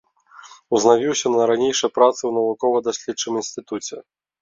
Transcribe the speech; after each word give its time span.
Узнавіўся 0.77 1.27
на 1.35 1.41
ранейшай 1.53 1.93
працы 1.99 2.21
ў 2.25 2.31
навукова-даследчым 2.41 3.31
інстытуце. 3.47 4.07